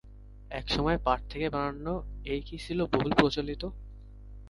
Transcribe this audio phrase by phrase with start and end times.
[0.51, 1.93] একসময় পাট থেকে বানানো
[2.25, 3.63] এই কি ছিলো বহুল প্রচলিত?